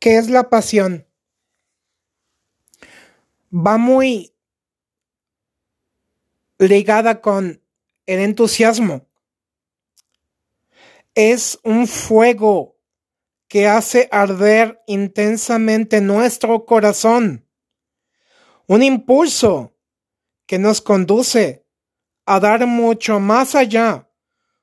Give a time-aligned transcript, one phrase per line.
[0.00, 1.06] ¿Qué es la pasión?
[3.52, 4.34] Va muy
[6.58, 7.62] ligada con
[8.06, 9.06] el entusiasmo.
[11.14, 12.78] Es un fuego
[13.46, 17.46] que hace arder intensamente nuestro corazón.
[18.66, 19.76] Un impulso
[20.46, 21.66] que nos conduce
[22.24, 24.08] a dar mucho más allá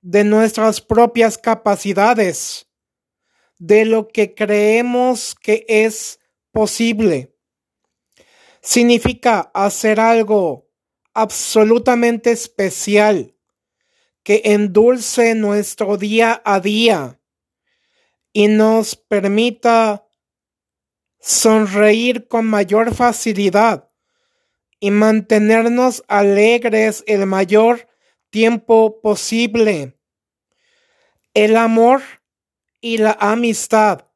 [0.00, 2.67] de nuestras propias capacidades
[3.58, 6.20] de lo que creemos que es
[6.52, 7.34] posible.
[8.60, 10.68] Significa hacer algo
[11.14, 13.34] absolutamente especial
[14.22, 17.20] que endulce nuestro día a día
[18.32, 20.06] y nos permita
[21.18, 23.90] sonreír con mayor facilidad
[24.80, 27.88] y mantenernos alegres el mayor
[28.30, 29.98] tiempo posible.
[31.34, 32.02] El amor
[32.80, 34.06] y la amistad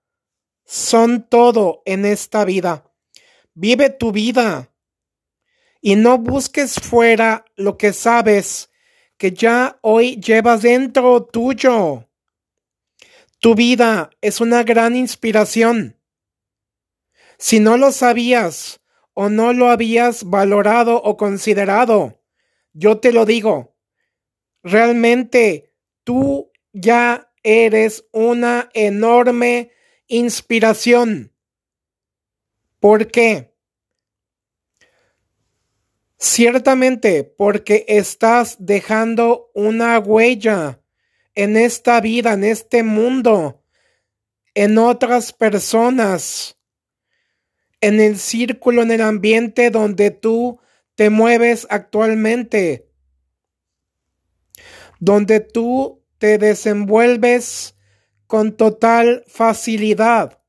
[0.65, 2.91] son todo en esta vida.
[3.55, 4.73] Vive tu vida
[5.81, 8.70] y no busques fuera lo que sabes
[9.17, 12.09] que ya hoy llevas dentro tuyo.
[13.41, 15.98] Tu vida es una gran inspiración.
[17.39, 18.81] Si no lo sabías
[19.15, 22.20] o no lo habías valorado o considerado,
[22.72, 23.77] yo te lo digo,
[24.62, 29.73] realmente tú ya eres una enorme
[30.07, 31.33] inspiración.
[32.81, 33.55] ¿Por qué?
[36.19, 40.81] Ciertamente porque estás dejando una huella
[41.34, 43.65] en esta vida, en este mundo,
[44.55, 46.59] en otras personas,
[47.81, 50.61] en el círculo, en el ambiente donde tú
[50.95, 52.89] te mueves actualmente,
[55.01, 57.75] donde tú te desenvuelves
[58.28, 60.41] con total facilidad.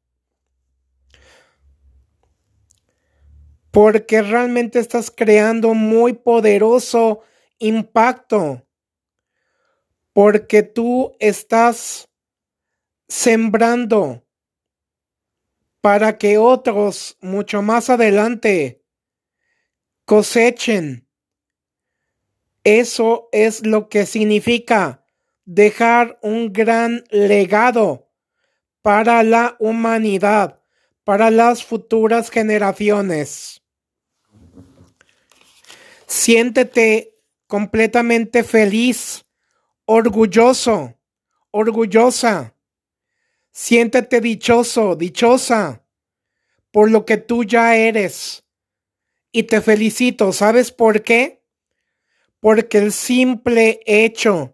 [3.72, 7.22] Porque realmente estás creando muy poderoso
[7.58, 8.68] impacto.
[10.14, 12.08] Porque tú estás
[13.08, 14.24] sembrando
[15.82, 18.84] para que otros mucho más adelante
[20.06, 21.10] cosechen.
[22.64, 25.03] Eso es lo que significa
[25.46, 28.10] dejar un gran legado
[28.82, 30.62] para la humanidad,
[31.04, 33.62] para las futuras generaciones.
[36.08, 37.18] Siéntete
[37.48, 39.26] completamente feliz,
[39.86, 40.96] orgulloso,
[41.52, 42.56] orgullosa.
[43.52, 45.84] Siéntete dichoso, dichosa
[46.74, 48.44] por lo que tú ya eres.
[49.32, 51.44] Y te felicito, ¿sabes por qué?
[52.40, 54.53] Porque el simple hecho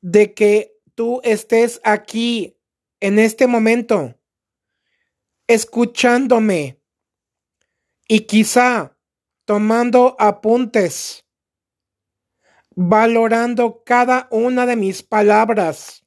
[0.00, 2.58] de que tú estés aquí
[3.00, 4.18] en este momento,
[5.46, 6.80] escuchándome
[8.06, 8.96] y quizá
[9.44, 11.24] tomando apuntes,
[12.74, 16.04] valorando cada una de mis palabras,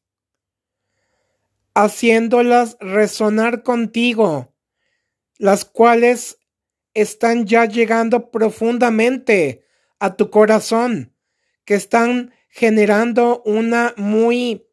[1.74, 4.54] haciéndolas resonar contigo,
[5.38, 6.38] las cuales
[6.94, 9.66] están ya llegando profundamente
[10.00, 11.16] a tu corazón,
[11.66, 14.68] que están generando una muy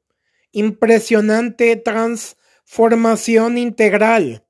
[0.52, 4.44] impresionante transformación integral.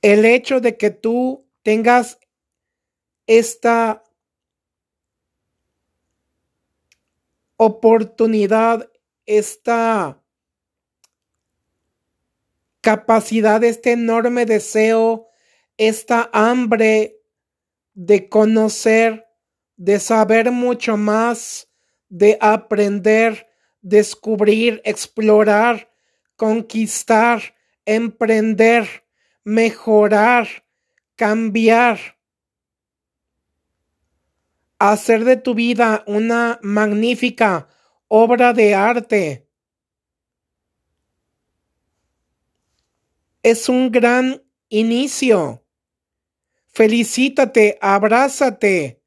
[0.00, 2.18] El hecho de que tú tengas
[3.26, 4.02] esta
[7.58, 8.90] oportunidad,
[9.26, 10.22] esta
[12.80, 15.28] capacidad, este enorme deseo,
[15.76, 17.20] esta hambre
[17.92, 19.26] de conocer
[19.76, 21.68] de saber mucho más,
[22.08, 23.48] de aprender,
[23.82, 25.92] descubrir, explorar,
[26.36, 27.54] conquistar,
[27.84, 29.04] emprender,
[29.42, 30.48] mejorar,
[31.16, 32.18] cambiar.
[34.78, 37.68] Hacer de tu vida una magnífica
[38.08, 39.48] obra de arte.
[43.42, 45.64] Es un gran inicio.
[46.66, 49.03] Felicítate, abrázate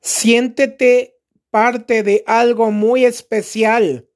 [0.00, 1.18] Siéntete
[1.50, 4.08] parte de algo muy especial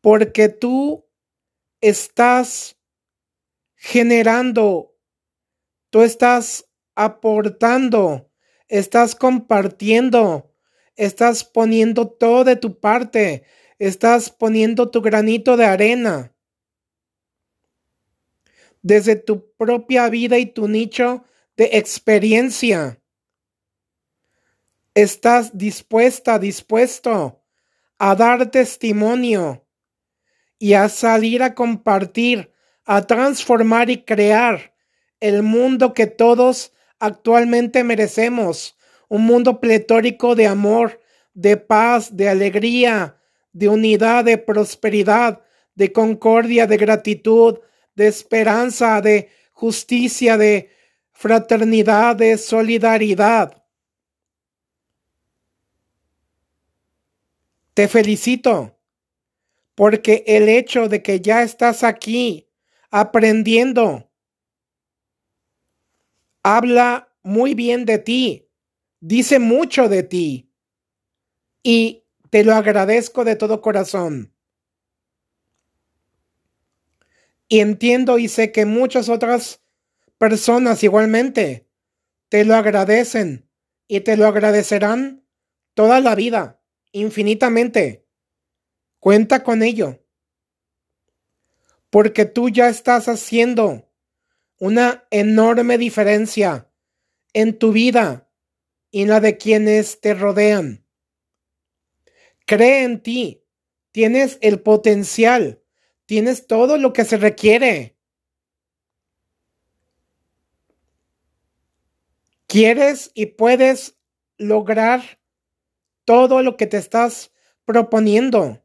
[0.00, 1.06] porque tú
[1.80, 2.76] estás
[3.76, 4.96] generando,
[5.90, 8.30] tú estás aportando,
[8.68, 10.54] estás compartiendo,
[10.96, 13.44] estás poniendo todo de tu parte,
[13.78, 16.32] estás poniendo tu granito de arena
[18.82, 21.24] desde tu propia vida y tu nicho
[21.56, 23.01] de experiencia.
[24.94, 27.40] ¿Estás dispuesta, dispuesto
[27.98, 29.64] a dar testimonio
[30.58, 32.52] y a salir a compartir,
[32.84, 34.74] a transformar y crear
[35.20, 38.76] el mundo que todos actualmente merecemos,
[39.08, 41.00] un mundo pletórico de amor,
[41.32, 43.16] de paz, de alegría,
[43.54, 45.40] de unidad, de prosperidad,
[45.74, 47.60] de concordia, de gratitud,
[47.94, 50.70] de esperanza, de justicia, de
[51.12, 53.61] fraternidad, de solidaridad.
[57.74, 58.78] Te felicito
[59.74, 62.50] porque el hecho de que ya estás aquí
[62.90, 64.10] aprendiendo
[66.42, 68.48] habla muy bien de ti,
[69.00, 70.52] dice mucho de ti
[71.62, 74.34] y te lo agradezco de todo corazón.
[77.48, 79.62] Y entiendo y sé que muchas otras
[80.18, 81.68] personas igualmente
[82.28, 83.48] te lo agradecen
[83.88, 85.26] y te lo agradecerán
[85.74, 86.61] toda la vida,
[86.92, 88.06] infinitamente.
[88.98, 89.98] Cuenta con ello.
[91.90, 93.90] Porque tú ya estás haciendo
[94.58, 96.70] una enorme diferencia
[97.32, 98.30] en tu vida
[98.90, 100.86] y en la de quienes te rodean.
[102.46, 103.44] Cree en ti.
[103.90, 105.62] Tienes el potencial.
[106.06, 107.96] Tienes todo lo que se requiere.
[112.46, 113.96] Quieres y puedes
[114.36, 115.21] lograr
[116.12, 117.32] todo lo que te estás
[117.64, 118.62] proponiendo.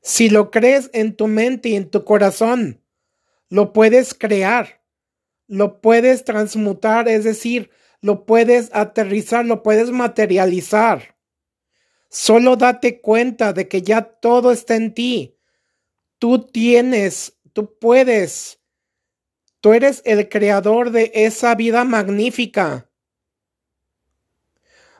[0.00, 2.80] Si lo crees en tu mente y en tu corazón,
[3.50, 4.82] lo puedes crear,
[5.46, 7.68] lo puedes transmutar, es decir,
[8.00, 11.16] lo puedes aterrizar, lo puedes materializar.
[12.08, 15.36] Solo date cuenta de que ya todo está en ti.
[16.18, 18.58] Tú tienes, tú puedes.
[19.60, 22.88] Tú eres el creador de esa vida magnífica.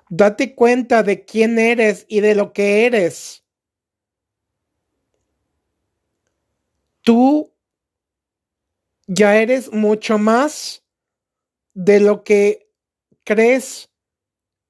[0.08, 3.46] Date cuenta de quién eres y de lo que eres.
[7.06, 7.54] tú
[9.06, 10.84] ya eres mucho más
[11.72, 12.68] de lo que
[13.22, 13.88] crees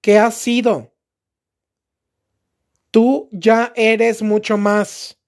[0.02, 0.92] que has sido.
[2.90, 5.18] Tú ya eres mucho más.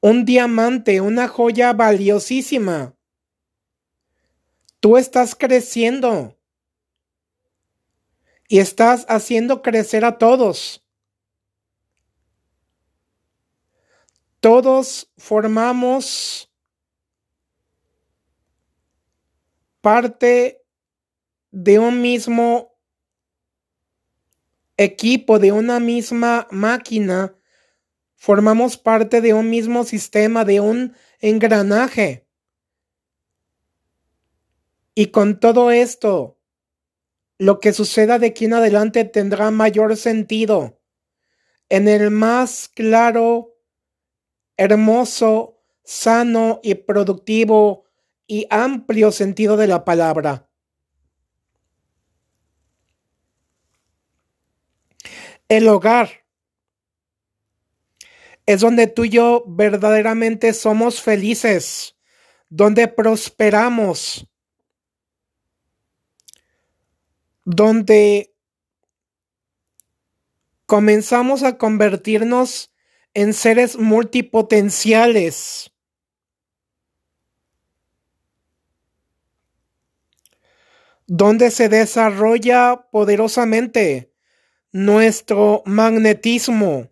[0.00, 2.94] Un diamante, una joya valiosísima.
[4.78, 6.38] Tú estás creciendo
[8.48, 10.84] y estás haciendo crecer a todos.
[14.44, 16.52] todos formamos
[19.80, 20.62] parte
[21.50, 22.76] de un mismo
[24.76, 27.34] equipo, de una misma máquina,
[28.16, 32.28] formamos parte de un mismo sistema, de un engranaje.
[34.94, 36.33] Y con todo esto,
[37.38, 40.80] lo que suceda de aquí en adelante tendrá mayor sentido
[41.68, 43.56] en el más claro
[44.56, 47.84] hermoso, sano y productivo
[48.26, 50.48] y amplio sentido de la palabra.
[55.48, 56.24] El hogar
[58.46, 61.96] es donde tú y yo verdaderamente somos felices,
[62.48, 64.26] donde prosperamos,
[67.44, 68.34] donde
[70.66, 72.72] comenzamos a convertirnos
[73.14, 75.70] en seres multipotenciales.
[81.06, 84.12] donde se desarrolla poderosamente
[84.72, 86.88] nuestro magnetismo.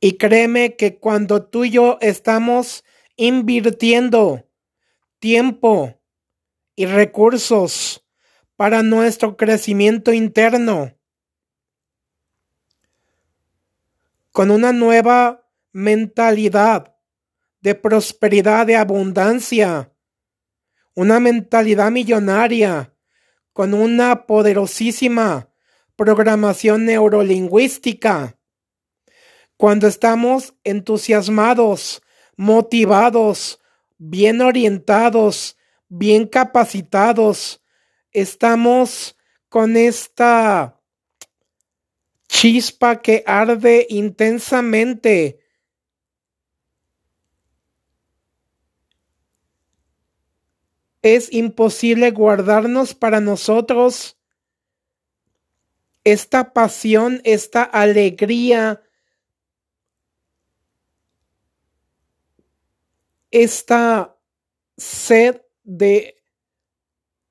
[0.00, 2.84] Y créeme que cuando tú y yo estamos
[3.16, 4.44] invirtiendo
[5.22, 6.02] tiempo
[6.74, 8.04] y recursos
[8.56, 10.98] para nuestro crecimiento interno,
[14.32, 16.96] con una nueva mentalidad
[17.60, 19.94] de prosperidad, de abundancia,
[20.94, 22.92] una mentalidad millonaria,
[23.52, 25.50] con una poderosísima
[25.94, 28.40] programación neurolingüística.
[29.56, 32.02] Cuando estamos entusiasmados,
[32.36, 33.61] motivados,
[34.04, 35.56] bien orientados,
[35.88, 37.62] bien capacitados,
[38.10, 39.16] estamos
[39.48, 40.80] con esta
[42.28, 45.38] chispa que arde intensamente.
[51.00, 54.18] Es imposible guardarnos para nosotros
[56.02, 58.82] esta pasión, esta alegría,
[63.32, 64.16] esta
[64.76, 66.22] sed de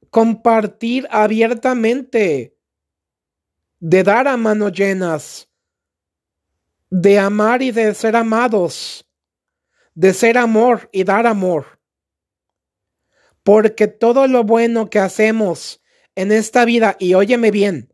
[0.09, 2.57] compartir abiertamente
[3.79, 5.49] de dar a manos llenas,
[6.89, 9.09] de amar y de ser amados,
[9.95, 11.79] de ser amor y dar amor.
[13.43, 15.81] Porque todo lo bueno que hacemos
[16.13, 17.91] en esta vida, y óyeme bien,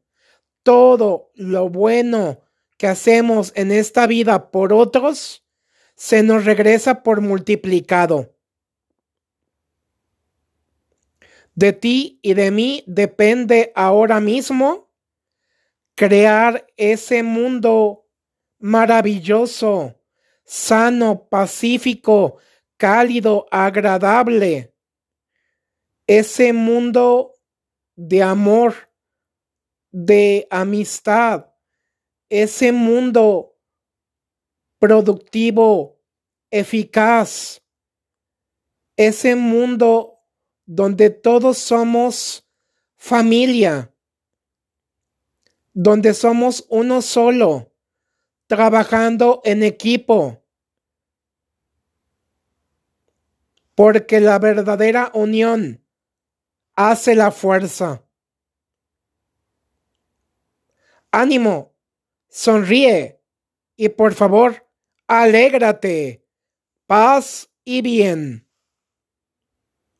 [0.63, 2.41] todo lo bueno
[2.77, 5.46] que hacemos en esta vida por otros,
[5.97, 8.35] se nos regresa por multiplicado.
[11.55, 14.91] De ti y de mí depende ahora mismo
[15.95, 18.05] crear ese mundo
[18.59, 19.99] maravilloso,
[20.43, 22.37] sano, pacífico,
[22.77, 24.75] cálido, agradable.
[26.05, 27.33] Ese mundo
[27.95, 28.91] de amor,
[29.91, 31.47] de amistad,
[32.29, 33.56] ese mundo
[34.79, 35.99] productivo,
[36.51, 37.61] eficaz,
[38.95, 40.19] ese mundo
[40.65, 42.47] donde todos somos
[42.95, 43.93] familia,
[45.73, 47.71] donde somos uno solo,
[48.47, 50.43] trabajando en equipo.
[53.75, 55.83] Porque la verdadera unión
[56.75, 58.03] hace la fuerza.
[61.11, 61.73] Ánimo,
[62.27, 63.21] sonríe
[63.75, 64.66] y por favor,
[65.07, 66.23] alégrate.
[66.87, 68.46] Paz y bien.